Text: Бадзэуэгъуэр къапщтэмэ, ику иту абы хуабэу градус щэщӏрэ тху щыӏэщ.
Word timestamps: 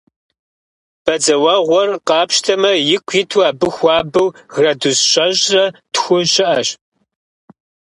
Бадзэуэгъуэр 1.03 1.89
къапщтэмэ, 2.07 2.71
ику 2.95 3.13
иту 3.21 3.41
абы 3.49 3.67
хуабэу 3.75 4.27
градус 4.53 4.97
щэщӏрэ 5.09 5.63
тху 5.93 6.17
щыӏэщ. 6.31 6.69